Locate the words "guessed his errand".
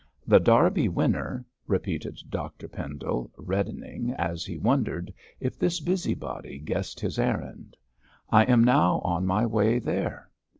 6.57-7.77